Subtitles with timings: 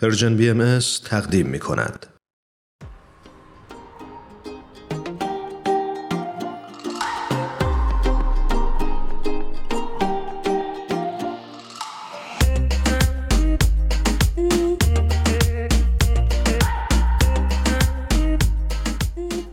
[0.00, 2.06] پرژن بی ام تقدیم می کند.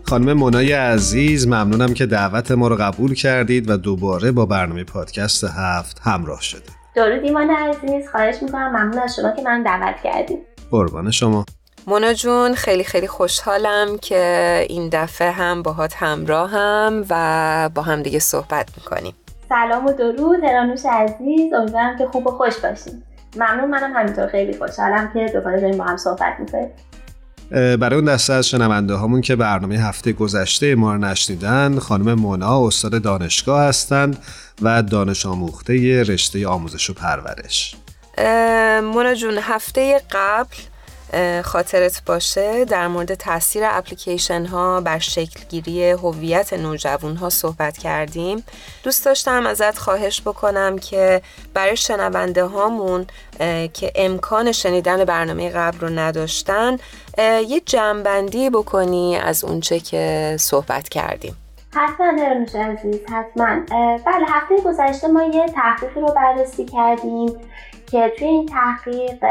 [0.04, 5.44] خانم منای عزیز ممنونم که دعوت ما رو قبول کردید و دوباره با برنامه پادکست
[5.44, 6.85] هفت همراه شدید.
[6.96, 10.40] درود ایمان عزیز خواهش می‌کنم ممنون از شما که من دعوت کردیم.
[10.72, 11.46] قربان شما.
[11.88, 18.20] مونا جون خیلی خیلی خوشحالم که این دفعه هم باهات همراهم و با هم دیگه
[18.20, 19.14] صحبت می‌کنیم.
[19.50, 23.04] سلام و درود هرانوش عزیز امیدوارم که خوب و خوش باشیم
[23.36, 26.72] ممنون منم همینطور خیلی خوشحالم که دوباره داریم با هم صحبت می‌کنیم.
[27.52, 32.68] برای اون دسته از شنونده هامون که برنامه هفته گذشته ما رو نشنیدن خانم مونا
[32.68, 34.18] استاد دانشگاه هستند
[34.62, 37.76] و دانش آموخته رشته آموزش و پرورش.
[38.84, 40.56] مونا جون هفته قبل
[41.46, 48.44] خاطرت باشه در مورد تاثیر اپلیکیشن ها بر شکلگیری هویت نوجوان ها صحبت کردیم.
[48.84, 51.22] دوست داشتم ازت خواهش بکنم که
[51.54, 53.08] برای شنونده هامون
[53.74, 56.78] که امکان شنیدن برنامه قبل رو نداشتن
[57.48, 61.38] یه جمعبندی بکنی از اونچه که صحبت کردیم.
[61.76, 63.60] حتما هرانوش عزیز حتما.
[64.06, 67.30] بله هفته گذشته ما یه تحقیقی رو بررسی کردیم
[67.92, 69.24] که توی این تحقیق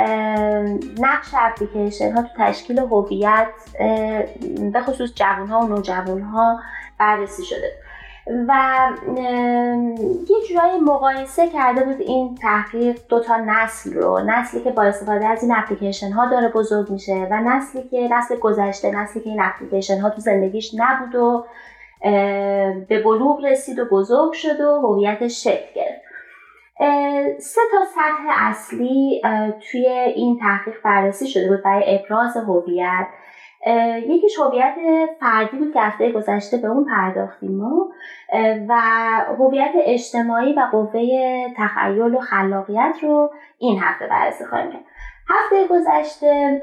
[0.98, 3.48] نقش اپلیکیشن ها تو تشکیل هویت
[4.72, 6.60] به خصوص جوان ها و نوجوان ها
[6.98, 7.72] بررسی شده.
[8.48, 8.54] و
[10.28, 14.20] یه جورایی مقایسه کرده بود این تحقیق دو تا نسل رو.
[14.26, 18.36] نسلی که با استفاده از این اپلیکیشن ها داره بزرگ میشه و نسلی که نسل
[18.36, 21.44] گذشته نسلی که این اپلیکیشن ها تو زندگیش نبود و
[22.88, 26.04] به بلوغ رسید و بزرگ شد و هویتش شکل گرفت.
[27.38, 29.22] سه تا سطح اصلی
[29.70, 33.06] توی این تحقیق بررسی شده بود برای ابراز هویت.
[34.06, 34.74] یکیش هویت
[35.20, 37.88] فردی بود که هفته گذشته به اون پرداختیم ما.
[38.68, 38.74] و
[39.38, 41.00] هویت اجتماعی و قوه
[41.56, 44.84] تخیل و خلاقیت رو این هفته بررسی خواهیم کرد.
[45.28, 46.62] هفته گذشته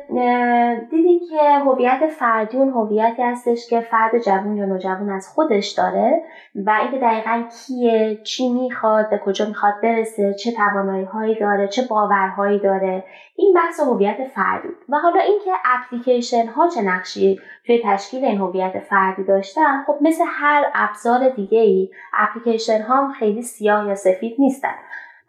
[0.92, 6.24] دیدیم که هویت فردی اون هویتی هستش که فرد جوون یا نوجوان از خودش داره
[6.56, 11.82] و اینکه دقیقا کیه چی می‌خواد به کجا می‌خواد برسه چه توانایی هایی داره چه
[11.90, 13.04] باورهایی داره.
[13.36, 18.80] این بحث هویت فردی و حالا اینکه اپلیکیشن ها چه نقشی توی تشکیل این هویت
[18.80, 24.74] فردی داشتن خب مثل هر ابزار دیگه ای اپلیکیشن ها خیلی سیاه یا سفید نیستن.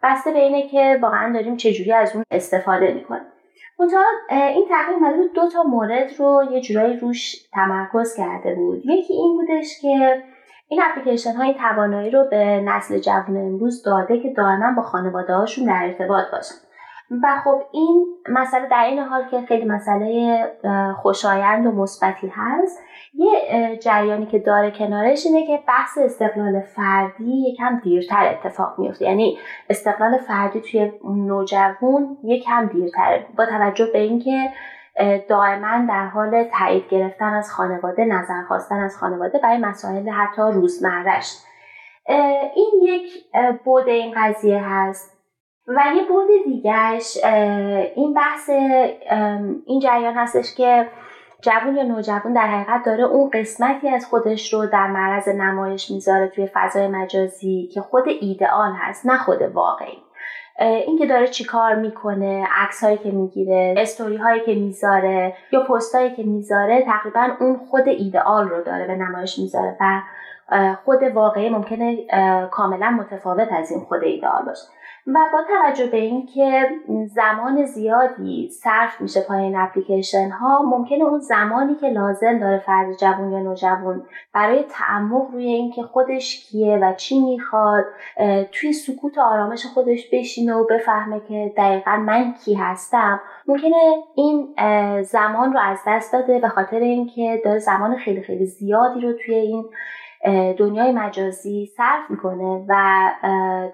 [0.03, 3.23] بسته به اینه که واقعا داریم چجوری از اون استفاده می‌کنیم.
[3.79, 8.85] منتها این تحقیق اومده دو تا مورد رو یه جورایی روش تمرکز کرده بود.
[8.85, 10.23] یکی این بودش که
[10.67, 15.65] این اپلیکیشن های توانایی رو به نسل جوان امروز داده که دائما با خانواده هاشون
[15.65, 16.55] در ارتباط باشن.
[17.11, 20.37] و خب این مسئله در این حال که خیلی مسئله
[21.01, 22.79] خوشایند و مثبتی هست
[23.13, 29.37] یه جریانی که داره کنارش اینه که بحث استقلال فردی یکم دیرتر اتفاق میفته یعنی
[29.69, 33.25] استقلال فردی توی نوجوان یکم دیرتره.
[33.37, 34.49] با توجه به اینکه
[35.29, 41.37] دائما در حال تایید گرفتن از خانواده نظر خواستن از خانواده برای مسائل حتی روزمرهش.
[42.55, 43.25] این یک
[43.63, 45.12] بود این قضیه هست.
[45.67, 47.17] و یه بود دیگرش
[47.95, 48.49] این بحث
[49.65, 50.87] این جریان هستش که
[51.41, 56.27] جوون یا نوجوان در حقیقت داره اون قسمتی از خودش رو در معرض نمایش می‌ذاره
[56.27, 59.97] توی فضای مجازی که خود ایدئال هست نه خود واقعی.
[60.59, 66.15] اینکه داره چیکار می‌کنه عکس هایی که می‌گیره استوری هایی که می‌ذاره یا پست هایی
[66.15, 70.01] که می‌ذاره تقریبا اون خود ایدئال رو داره به نمایش می‌ذاره و
[70.85, 71.97] خود واقعی ممکنه
[72.51, 74.67] کاملا متفاوت از این خود ایدئال باشه.
[75.07, 76.69] و با توجه به اینکه
[77.07, 82.97] زمان زیادی صرف میشه پای این اپلیکیشن ها ممکنه اون زمانی که لازم داره فرد
[82.97, 84.03] جوون یا نوجوان
[84.33, 87.85] برای تعمق روی اینکه خودش کیه و چی می‌خواد
[88.51, 94.55] توی سکوت آرامش خودش بشینه و بفهمه که دقیقا من کی هستم ممکنه این
[95.01, 99.35] زمان رو از دست داده به خاطر اینکه داره زمان خیلی خیلی زیادی رو توی
[99.35, 99.65] این
[100.59, 102.73] دنیای مجازی صرف می‌کنه و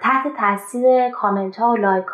[0.01, 2.05] تحت تاثیر کامنت ها و لایک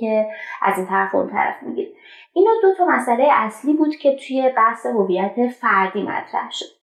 [0.00, 0.26] که
[0.62, 1.88] از این طرف اون طرف می‌گیره.
[2.34, 6.82] اینا دو تا مسئله اصلی بود که توی بحث هویت فردی مطرح شد.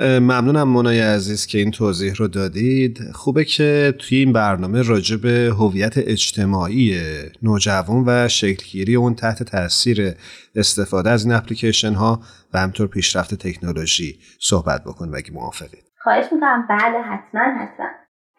[0.00, 2.98] ممنونم منای عزیز که این توضیح رو دادید.
[3.14, 7.00] خوبه که توی این برنامه راجع به هویت اجتماعی
[7.42, 10.14] نوجوان و شکلگیری اون تحت تاثیر
[10.56, 12.20] استفاده از این اپلیکیشن ها
[12.54, 15.89] و همطور پیشرفت تکنولوژی صحبت بکن و اگه موافقید.
[16.02, 16.66] خواهش می‌کنم.
[16.68, 17.86] بله حتما حتما.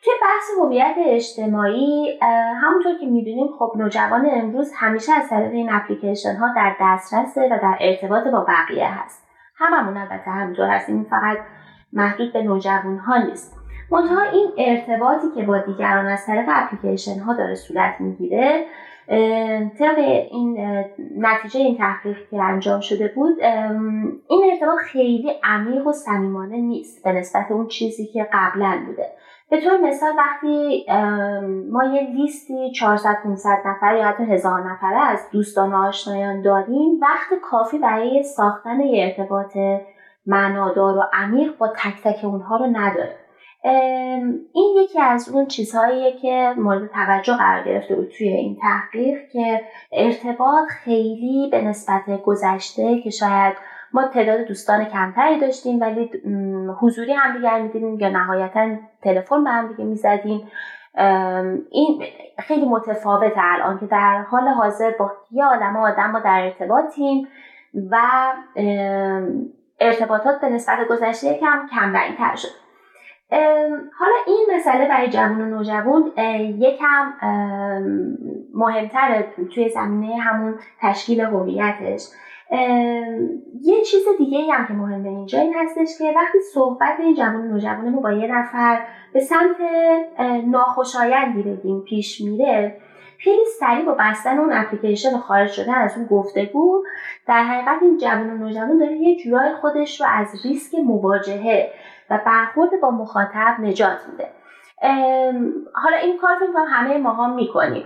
[0.04, 2.20] توی بحث هویت اجتماعی
[2.62, 7.60] همونطور که می‌دونیم خب نوجوان امروز همیشه از طریق این اپلیکیشن ها در دسترسه و
[7.62, 9.28] در ارتباط با بقیه هست.
[9.58, 11.08] هممون البته همینطور هستیم.
[11.10, 11.38] فقط
[11.94, 13.58] محدود به نوجوان ها نیست.
[13.92, 18.66] منتها این ارتباطی که با دیگران از طریق اپلیکیشن ها داره صورت می‌گیره
[19.80, 19.98] طبق
[20.32, 20.60] این
[21.18, 23.44] نتیجه این تحقیق که انجام شده بود
[24.30, 29.06] این ارتباط خیلی عمیق و صمیمانه نیست به نسبت اون چیزی که قبلا بوده.
[29.50, 30.86] به طور مثال وقتی
[31.72, 37.00] ما یه لیستی 400 500 نفر یا حتی هزار نفره از دوستان و آشنایان داریم
[37.02, 39.58] وقت کافی برای ساختن یه ارتباط
[40.26, 43.16] معنادار و عمیق با تک تک اونها رو نداره.
[43.64, 49.62] این یکی از اون چیزهاییه که مورد توجه قرار گرفته بود توی این تحقیق که
[49.92, 53.54] ارتباط خیلی به نسبت گذشته که شاید
[53.94, 56.12] ما تعداد دوستان کمتری داشتیم ولی
[56.80, 60.48] حضوری همدیگر می‌دیدیم یا نهایتا تلفن به همدیگه می‌زدیم.
[61.72, 62.04] این
[62.40, 67.28] خیلی متفاوته الان که در حال حاضر با یه آدم آدم ما در ارتباطیم
[67.92, 67.98] و
[69.80, 72.61] ارتباطات به نسبت گذشته کم کم تر شد
[74.00, 76.12] حالا این مسئله برای جوان و نوجوان
[76.58, 77.14] یکم
[78.54, 82.08] مهمتره توی زمینه همون تشکیل هویتش.
[83.62, 87.90] یه چیز دیگه هم که مهمه اینجا این هستش که وقتی صحبت این جوان نوجوان
[87.90, 89.56] ما با یه نفر به سمت
[90.48, 92.78] ناخوشایندی بگیم پیش میره
[93.18, 96.84] خیلی سریع با بستن اون اپلیکیشن و خارج شدن از اون گفتگو
[97.28, 101.72] در حقیقت این جوان و نوجوان داره یه جورای خودش رو از ریسک مواجهه
[102.12, 104.28] و برخورد با مخاطب نجات میده.
[105.74, 107.86] حالا این کار فکر کنم همه ماها می‌کنیم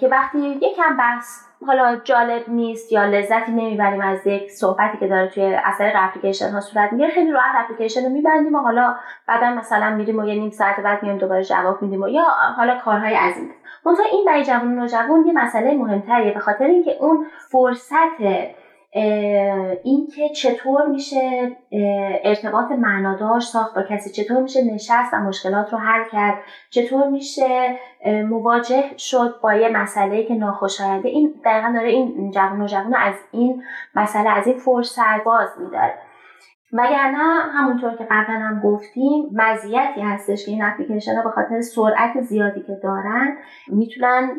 [0.00, 5.28] که وقتی یکم بحث حالا جالب نیست یا لذتی نمی‌بریم از یک صحبتی که داره
[5.28, 8.94] توی اثر اپلیکیشن ها صورت می‌گیره خیلی راحت اپلیکیشن رو میبندیم و حالا
[9.28, 12.24] بعدا مثلا میریم و یه نیم ساعت بعد میایم دوباره جواب میدیم و یا
[12.56, 13.50] حالا کارهای از این
[13.86, 18.20] منتها این برای جوان و نوجوان یه مسئله مهمتریه به خاطر اینکه اون فرصت
[19.82, 21.50] اینکه چطور میشه
[22.24, 26.38] ارتباط معنادار ساخت با کسی چطور میشه نشست و مشکلات رو حل کرد
[26.70, 27.76] چطور میشه
[28.28, 33.14] مواجه شد با یه مسئله که ناخوشاینده این دقیقا داره این جوان و جوان از
[33.30, 33.62] این
[33.94, 35.94] مسئله از این فرصت باز میداره.
[36.74, 37.18] وگرنه
[37.52, 42.60] همونطور که قبلا هم گفتیم مزیتی هستش که این اپلیکیشن ها به خاطر سرعت زیادی
[42.60, 43.36] که دارن
[43.68, 44.30] می‌تونن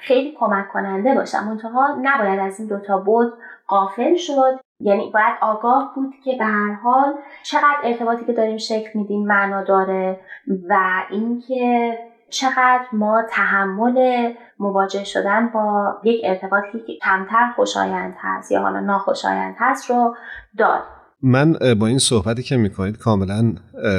[0.00, 1.44] خیلی کمک کننده باشن.
[1.44, 3.32] منتها نباید از این دوتا بود
[3.66, 4.60] قافل شد.
[4.80, 9.64] یعنی باید آگاه بود که به هر حال چقدر ارتباطی که داریم شکل میدیم معنا
[9.64, 10.20] داره
[10.68, 11.98] و اینکه
[12.30, 19.54] چقدر ما تحمل مواجه شدن با یک ارتباطی که کمتر خوشایند هست یا حالا ناخوشایند
[19.58, 20.14] هست رو
[20.58, 20.84] داریم
[21.22, 23.54] من با این صحبتی که می‌کنید کاملا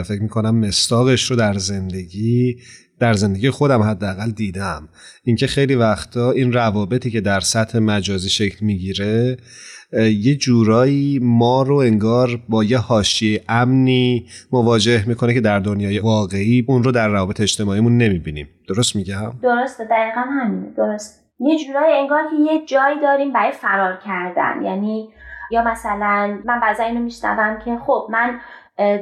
[0.07, 2.57] فکر می‌کنم مستاقش رو در زندگی
[2.99, 4.89] در زندگی خودم حداقل دیدم.
[5.23, 9.37] اینکه خیلی وقتا این روابطی که در سطح مجازی شکل می‌گیره
[9.93, 16.65] یه جورایی ما رو انگار با یه حاشیه امنی مواجه می‌کنه که در دنیای واقعی
[16.67, 18.49] اون رو در روابط اجتماعیمون نمی‌بینیم.
[18.67, 21.25] درست میگم؟ درسته دقیقا همینه درست.
[21.39, 24.65] یه جورایی انگار که یه جایی داریم برای فرار کردن.
[24.65, 25.09] یعنی
[25.51, 28.39] یا مثلا من بعضا اینو میشنوم که خب من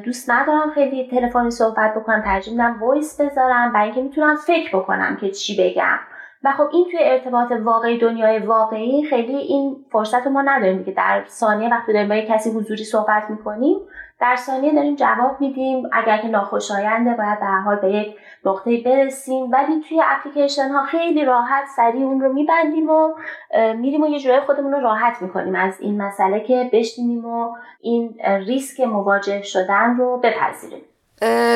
[0.06, 5.18] دوست ندارم خیلی تلفنی صحبت بکنم ترجیح میدم وایس بذارم برای اینکه می‌تونم فکر بکنم
[5.22, 6.00] که چی بگم.
[6.44, 10.94] و خب این توی ارتباط واقعی دنیای واقعی خیلی این فرصت رو ما نداریم دیگه
[10.94, 13.78] در ثانیه وقتی داریم با کسی حضوری صحبت می‌کنیم
[14.24, 15.90] در ثانیه داریم جواب میدیم.
[15.92, 18.16] اگر که ناخوشاینده باید در حال به یک
[18.46, 19.52] نقطه برسیم.
[19.52, 23.14] ولی توی اپلیکیشن ها خیلی راحت سریع اون رو میبندیم و
[23.78, 28.16] میریم و یه جورای خودمون رو راحت می‌کنیم از این مسئله که بشینیم و این
[28.48, 30.82] ریسک مواجه شدن رو بپذیریم.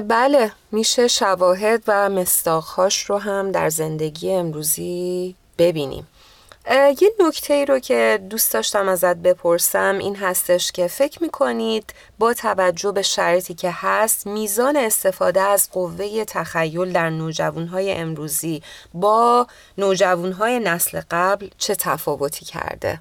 [0.08, 6.08] بله میشه شواهد و مستاخهاش رو هم در زندگی امروزی ببینیم.
[6.72, 12.34] یه نکته ای رو که دوست داشتم ازت بپرسم این هستش که فکر می‌کنید با
[12.34, 18.62] توجه به شرطی که هست میزان استفاده از قوه تخیل در نوجوانهای امروزی
[18.94, 19.48] با
[19.78, 23.00] نوجوانهای نسل قبل چه تفاوتی کرده؟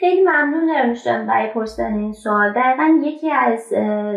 [0.00, 2.52] خیلی ممنون نمیشتم برای پرسیدن این سوال.
[2.52, 3.60] دقیقا یکی از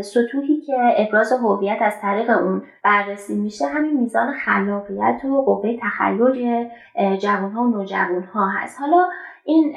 [0.05, 6.69] سطوحی که ابراز هویت از طریق اون بررسی میشه همین میزان خلاقیت و قوه تخیل
[7.17, 8.79] جوانها و نوجوانها هست.
[8.79, 9.07] حالا
[9.45, 9.73] این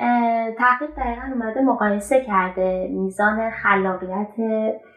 [0.59, 4.35] تحقیق دقیقا اومده مقایسه کرده میزان خلاقیت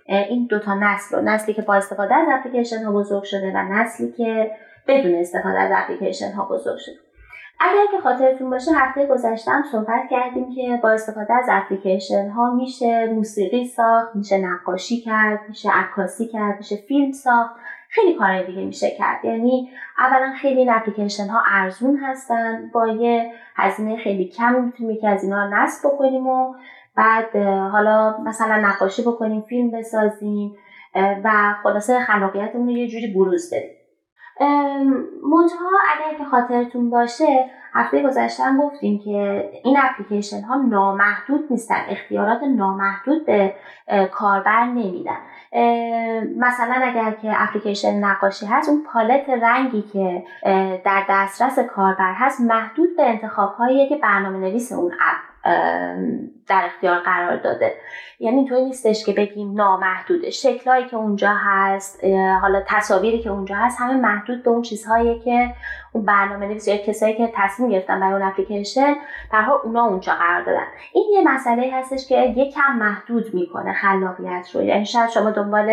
[0.06, 1.22] این دوتا نسل رو.
[1.22, 4.52] نسلی که با استفاده از اپلیکیشن ها بزرگ شده و نسلی که
[4.88, 7.09] بدون استفاده از اپلیکیشن ها بزرگ شده.
[7.60, 12.54] اگر که خاطرتون باشه هفته گذشته هم صحبت کردیم که با استفاده از اپلیکیشن ها
[12.54, 17.56] میشه موسیقی ساخت میشه نقاشی کرد میشه عکاسی کرد میشه فیلم ساخت.
[17.90, 19.26] خیلی کارهای دیگه میشه کرد.
[19.26, 25.08] یعنی اولا خیلی این اپلیکیشن ها ارزون هستن با یه هزینه خیلی کم می‌تونیم یکی
[25.08, 26.54] از اینا نصب بکنیم و
[26.96, 27.36] بعد
[27.72, 30.56] حالا مثلا نقاشی بکنیم فیلم بسازیم
[30.96, 33.79] و خلاصه خلاقیتمون رو یه جوری بروز بدیم.
[35.24, 41.82] منتها اگر که خاطرتون باشه هفته گذشته هم گفتیم که این اپلیکیشن ها نامحدود نیستن
[41.90, 43.54] اختیارات نامحدود به
[44.12, 45.18] کاربر نمیدن.
[46.38, 50.24] مثلا اگر که اپلیکیشن نقاشی هست اون پالت رنگی که
[50.86, 55.29] در دسترس کاربر هست محدود به انتخاب هایی که برنامه نویس اون اپ
[56.48, 57.74] در اختیار قرار داده.
[58.20, 60.30] یعنی اینطوری نیستش که بگیم نامحدوده.
[60.30, 62.04] شکلهایی که اونجا هست
[62.42, 65.54] حالا تصاویری که اونجا هست همه محدود به اون چیزهایی که
[65.94, 68.96] اون برنامه نویس یا کسایی که تصمیم گرفتن برای اون اپلیکیشن
[69.32, 70.66] حال اونا اونجا قرار دادن.
[70.94, 74.64] این یه مسئله هستش که یکم محدود می‌کنه خلاقیت رو.
[74.64, 75.70] یعنی شاید شما دنبال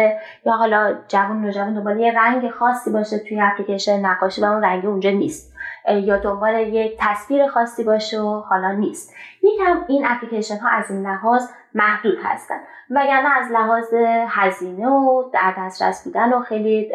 [0.47, 4.87] یا حالا جوان نوجوان دنبال یه رنگ خاصی باشه توی اپلیکیشن نقاشی و اون رنگ
[4.87, 5.56] اونجا نیست.
[5.89, 9.15] یا دنبال یک تصویر خاصی باشه و حالا نیست.
[9.43, 12.59] یکم این اپلیکیشن ها از این لحاظ محدود هستن.
[12.91, 13.95] وگرنه از لحاظ
[14.29, 16.93] هزینه و در دسترس بودن و خیلی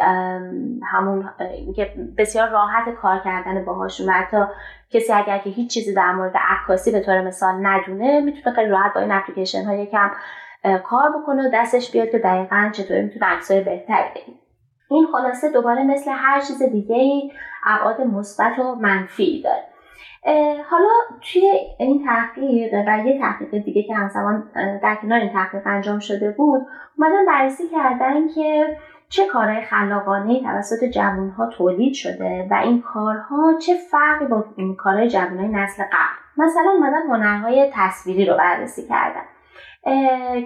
[0.83, 1.29] همون
[1.75, 4.37] که بسیار راحت کار کردن باهاشون و حتی
[4.91, 8.93] کسی اگر که هیچ چیزی در مورد عکاسی به طور مثال ندونه می‌تونه خیلی راحت
[8.93, 10.11] با این اپلیکیشن ها یکم
[10.83, 14.40] کار بکنه و دستش بیاد که دقیقا چطوری می‌تونه عکسای بهتری بگیره.
[14.91, 17.31] این خلاصه دوباره مثل هر چیز دیگه ای
[17.65, 19.63] ابعاد مثبت و منفی داره.
[20.69, 20.89] حالا
[21.21, 24.43] توی این تحقیق و یه تحقیق دیگه که همزمان
[24.83, 26.61] در کنار این تحقیق انجام شده بود
[26.97, 28.77] اومدن بررسی کردن که
[29.09, 35.09] چه کارهای خلاقانه توسط جوانها تولید شده و این کارها چه فرقی با این کارهای
[35.09, 36.45] جوانهای نسل قبل.
[36.45, 39.23] مثلا اومدن هنرهای تصویری رو بررسی کردن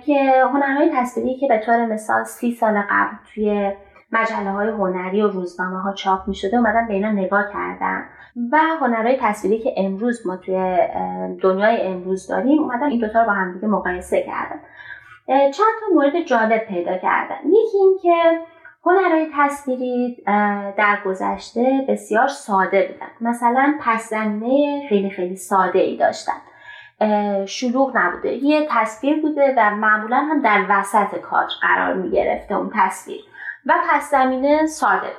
[0.06, 3.72] که هنرهای تصویری که به طور مثال سی سال قبل توی
[4.16, 8.06] مجله های هنری و روزنامه ها چاپ می شده اومدن به اینا نگاه کردن.
[8.52, 10.78] و هنرهای تصویری که امروز ما توی
[11.42, 14.60] دنیای امروز داریم اومدن این دوتا رو با هم دیگه مقایسه کردن.
[15.28, 17.36] چند تا مورد جالب پیدا کردن.
[17.46, 18.40] یکی این که
[18.86, 20.24] هنرهای تصویری
[20.78, 23.30] در گذشته بسیار ساده بودن.
[23.30, 24.14] مثلا پس
[24.90, 26.42] خیلی خیلی ساده ای داشتن
[27.46, 28.34] شلوغ نبوده.
[28.34, 33.22] یه تصویر بوده و معمولا هم در وسط کادر قرار می گرفته اون تصویر.
[33.66, 35.12] و پس زمینه ساده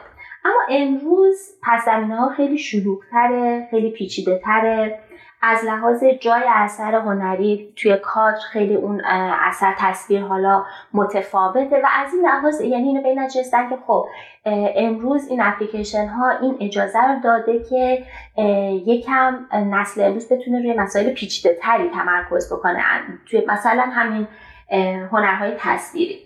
[0.44, 4.98] اما امروز پس زمینه ها خیلی شلوغتره خیلی پیچیده تره
[5.42, 9.02] از لحاظ جای اثر هنری توی کادر خیلی اون
[9.48, 14.06] اثر تصویر حالا متفاوته و از این لحاظ یعنی اینو به نجستن که خب
[14.76, 18.04] امروز این اپلیکیشن ها این اجازه رو داده که
[18.86, 22.82] یکم نسل امروز بتونه روی مسائل پیچیده تری تمرکز بکنه
[23.30, 24.28] توی مثلا همین
[25.12, 26.25] هنرهای تصویری.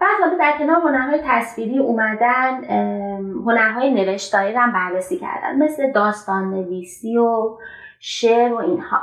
[0.00, 2.64] بعد حالا در کنار هنرهای تصویری اومدن
[3.46, 7.58] هنرهای نوشتاری رو هم بررسی کردن مثل داستان نویسی و
[8.00, 8.98] شعر و اینها.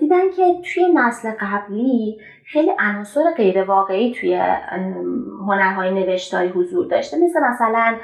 [0.00, 4.34] دیدن که توی نسل قبلی خیلی عناصر غیر واقعی توی
[5.46, 7.96] هنرهای نوشتاری حضور داشته مثل مثلا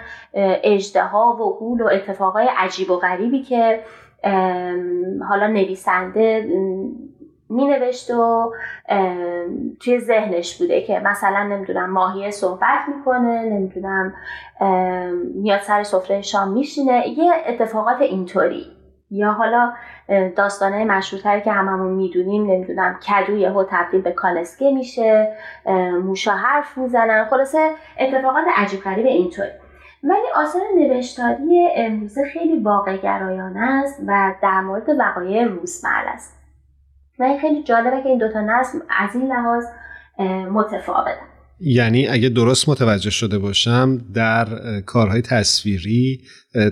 [0.65, 3.81] اجدها و غول و اتفاقای عجیب و غریبی که
[5.29, 6.49] حالا نویسنده
[7.51, 8.53] می نوشت و
[9.81, 14.15] توی ذهنش بوده که مثلا نمی‌دونم ماهی صحبت می‌کنه نمی‌دونم
[15.35, 17.09] میاد سر سفره شام میشینه.
[17.09, 18.67] یه اتفاقات اینطوری.
[19.11, 19.73] یا حالا
[20.37, 25.33] داستانه مشهورتری که هممون می‌دونیم نمی‌دونم کدو یهو تبدیل به کالسکه میشه
[26.05, 27.25] موشا حرف می‌زنن.
[27.25, 29.51] خلاصه اتفاقات عجیب غریب اینطوری.
[30.05, 36.38] ولی آثار نوشتاری امروزه خیلی واقع گرایانه است و در مورد وقایع روزمره است
[37.19, 39.65] و این خیلی جالبه که این دوتا نسل از این لحاظ
[40.53, 41.29] متفاوتن
[41.61, 44.47] یعنی اگه درست متوجه شده باشم در
[44.87, 46.21] کارهای تصویری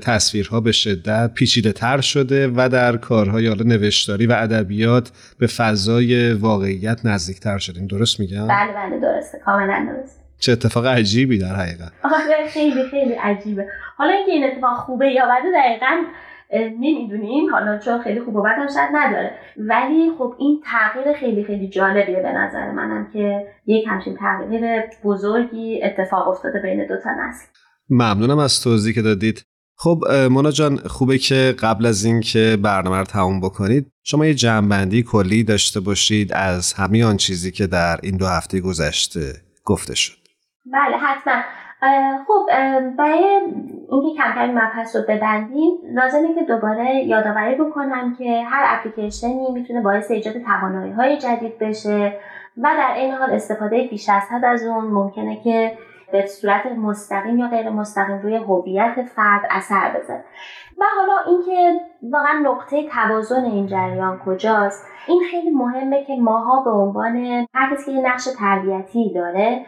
[0.03, 6.33] تصویرها به شدت پیچیده تر شده و در کارهای حالا نوشتاری و ادبیات به فضای
[6.33, 9.39] واقعیت نزدیک تر شدیم درست میگم؟ بله بله درسته.
[9.45, 10.21] کاملا درسته.
[10.39, 11.93] چه اتفاق عجیبی در حقیقت.
[12.05, 13.67] آره خیلی خیلی عجیبه.
[13.97, 16.03] حالا اینکه این اتفاق خوبه یا بده دقیقا
[16.55, 17.51] نمی‌دونیم.
[17.51, 19.31] حالا چون خیلی خوب و بدم شاید نداره.
[19.57, 25.83] ولی خب این تغییر خیلی خیلی جالبیه به نظر منم که یک همچین تغییر بزرگی
[25.83, 27.47] اتفاق افتاده بین دو تا نسل.
[27.91, 29.43] ممنونم از توضیحی که دادید.
[29.79, 35.03] خب مونا جان خوبه که قبل از اینکه برنامه رو تموم بکنید شما یه جمعبندی
[35.03, 39.33] کلی داشته باشید از همه آن چیزی که در این دو هفته گذشته
[39.65, 40.17] گفته شد.
[40.73, 41.43] بله حتما.
[42.27, 42.47] خب
[42.99, 43.41] برای
[43.91, 49.81] اینکه کمتر این مبحث رو ببندیم لازمه که دوباره یادآوری بکنم که هر اپلیکیشنی می‌تونه
[49.81, 52.19] باعث ایجاد توانایی های جدید بشه
[52.59, 55.79] و در این حال استفاده بیش از حد از اون ممکنه که
[56.13, 60.25] به صورت مستقیم یا غیر مستقیم روی هویت فرد اثر بذاره.
[60.79, 66.71] و حالا اینکه واقعا نقطه توازن این جریان کجاست این خیلی مهمه که ماها به
[66.71, 69.67] عنوان هر کسی که نقش تربیتی داره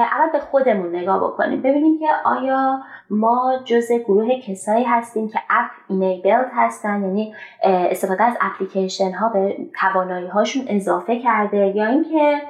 [0.00, 1.62] اول به خودمون نگاه بکنیم.
[1.62, 2.80] ببینیم که آیا
[3.10, 7.34] ما جز گروه کسایی هستیم که اپ اینیبلد هستن؟ یعنی
[7.64, 12.42] استفاده از اپلیکیشن ها به توانایی هاشون اضافه کرده یا اینکه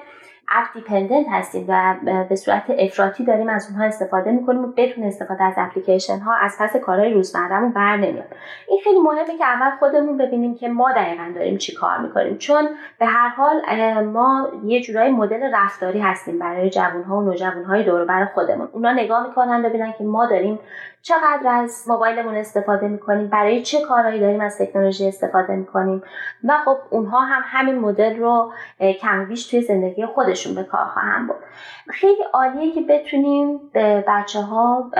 [0.53, 1.95] اپ دیپندنت هستیم و
[2.29, 6.57] به صورت افراطی داریم از اونها استفاده می‌کنیم و بدون استفاده از اپلیکیشن ها از
[6.61, 8.35] پس کارهای روزمرهمون بر نمیاد.
[8.69, 12.39] این خیلی مهمه که اول خودمون ببینیم که ما دقیقا داریم چی کار می‌کنیم.
[12.39, 12.69] چون
[12.99, 13.61] به هر حال
[14.05, 18.69] ما یه جورایی مدل رفتاری هستیم برای جوان ها و نوجوان های دور بر خودمون.
[18.73, 20.59] اونا نگاه می‌کنن ببینن که ما داریم
[21.03, 26.03] چقدر از موبایلمون استفاده می‌کنیم برای چه کارهایی داریم از تکنولوژی استفاده می‌کنیم
[26.45, 28.53] و خب اونها هم همین مدل رو
[29.01, 31.37] کم بیش توی زندگی خودشون به کار خواهم بود
[31.91, 34.91] خیلی عالیه که بتونیم به بچه ها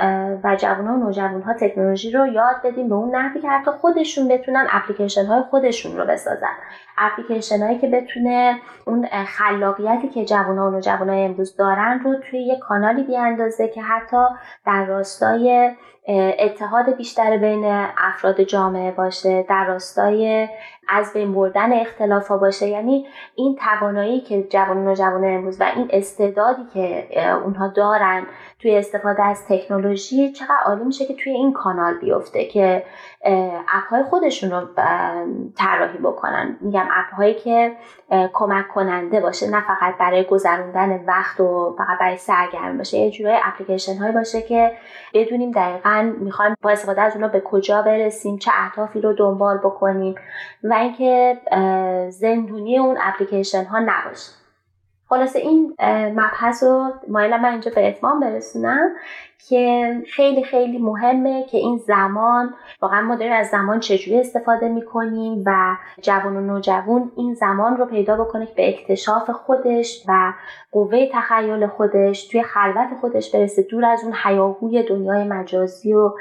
[0.43, 4.27] و جوان و نوجوان ها تکنولوژی رو یاد بدیم به اون نحوی که حتی خودشون
[4.27, 6.53] بتونن اپلیکیشن های خودشون رو بسازن.
[6.97, 12.15] اپلیکیشن هایی که بتونه اون خلاقیتی که جوان ها و نوجوان های امروز دارن رو
[12.15, 14.25] توی یه کانالی بیاندازه که حتی
[14.65, 15.71] در راستای
[16.39, 17.65] اتحاد بیشتر بین
[17.97, 20.47] افراد جامعه باشه در راستای
[20.89, 22.67] از بین بردن اختلاف ها باشه.
[22.67, 27.07] یعنی این توانایی که جوان و جوان امروز و این استعدادی که
[27.43, 28.25] اونها دارن
[28.59, 32.83] توی استفاده از تکنولوژی چقدر عالی میشه که توی این کانال بیفته که
[33.67, 34.67] اپ های خودشون رو
[35.57, 36.57] طراحی بکنن.
[36.61, 37.71] میگم اپ هایی که
[38.33, 42.97] کمک کننده باشه نه فقط برای گذروندن وقت و فقط برای سرگرم باشه.
[42.97, 44.71] یه جورای اپلیکیشن هایی باشه که
[45.13, 50.15] بدونیم دقیقا می‌خوایم با استفاده از اونا به کجا برسیم چه اهدافی رو دنبال بکنیم
[50.63, 51.37] و اینکه
[52.09, 54.31] زندونی اون اپلیکیشن ها نباشه.
[55.09, 55.75] خلاصه این
[56.15, 58.89] مبحث رو مایلم من اینجا به اتمام برسونم
[59.49, 65.43] که خیلی خیلی مهمه که این زمان واقعا ما داریم از زمان چجوری استفاده می‌کنیم
[65.45, 70.33] و جوان و نوجوان این زمان رو پیدا بکنه که به اکتشاف خودش و
[70.71, 76.11] قوه تخیل خودش توی خلوت خودش برسه دور از اون حیاهوی دنیای مجازی و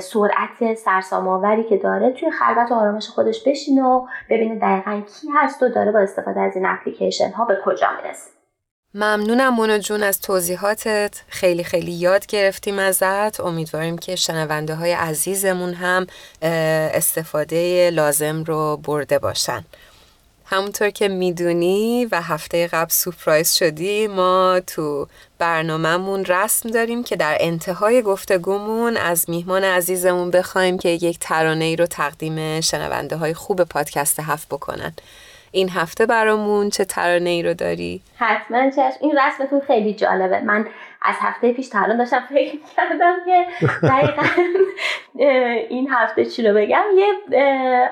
[0.00, 5.62] سرعت سرسام‌آوری که داره توی خلوت و آرامش خودش بشینه و ببینه دقیقا کی هست
[5.62, 8.39] و داره با استفاده از این اپلیکیشن ها به کجا می‌رسه.
[8.94, 11.22] ممنونم مونا جون از توضیحاتت.
[11.28, 13.40] خیلی خیلی یاد گرفتیم ازت.
[13.40, 16.06] امیدواریم که شنونده های عزیزمون هم
[16.42, 19.64] استفاده لازم رو برده باشن.
[20.44, 25.06] همونطور که می‌دونی و هفته قبل سپرایز شدی ما تو
[25.38, 31.76] برنامهمون رسم داریم که در انتهای گفتگومون از میهمان عزیزمون بخوایم که یک ترانه ای
[31.76, 34.92] رو تقدیم شنونده های خوب پادکست هفت بکنن.
[35.52, 38.98] این هفته برامون چه ترانه ای رو داری؟ حتما چشم.
[39.00, 40.40] این رسمتون خیلی جالبه.
[40.40, 40.66] من
[41.02, 43.46] از هفته پیش تا داشتم فکر کردم که
[43.82, 44.22] دقیقا
[45.68, 46.82] این هفته چی رو بگم.
[46.98, 47.14] یه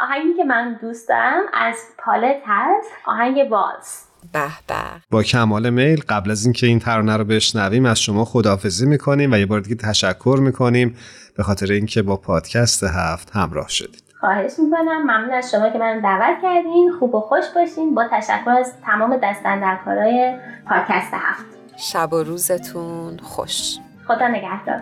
[0.00, 2.90] آهنگی که من دوست دارم از پالت هست.
[3.06, 4.02] آهنگ والز.
[4.32, 4.74] به به.
[5.10, 9.36] با کمال میل قبل از اینکه این ترانه رو بشنویم از شما خداحافظی می‌کنیم و
[9.36, 10.96] یه بار دیگه تشکر می‌کنیم
[11.36, 14.07] به خاطر اینکه با پادکست هفت همراه شدید.
[14.20, 15.02] خواهش می‌کنم.
[15.02, 16.92] ممنون از شما که من دعوت کردین.
[16.98, 17.94] خوب و خوش باشین.
[17.94, 20.34] با تشکر از تمام دستندرکارای
[20.68, 21.44] پادکست هفت.
[21.76, 23.78] شب و روزتون خوش.
[24.06, 24.80] خدا نگهدار.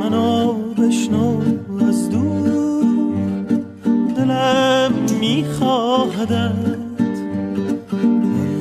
[0.00, 1.40] منو بشنو
[1.88, 2.86] از دور.
[4.16, 6.52] دلم میخواهدت.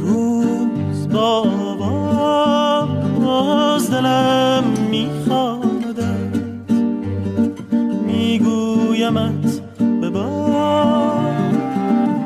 [0.01, 1.43] روز با
[3.19, 4.44] باز دلم
[9.11, 9.61] میگویمت
[10.01, 11.55] به باد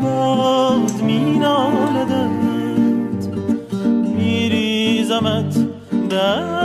[0.01, 2.29] باد مینالدت.
[4.15, 5.55] میریزمت
[6.09, 6.58] در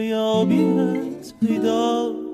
[0.00, 2.27] your obedience, plead all.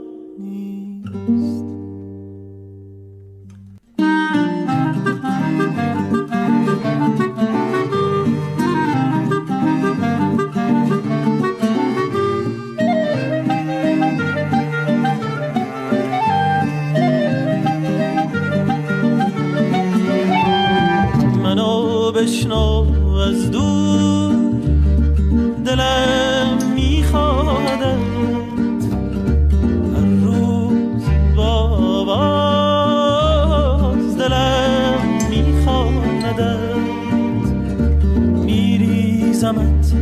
[39.53, 39.93] میریزمت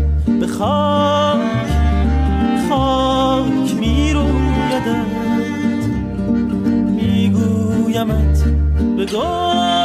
[0.40, 1.40] به خاک
[2.68, 5.06] خاک میرویدت.
[6.96, 8.44] میگویمت
[8.96, 9.81] به سرخت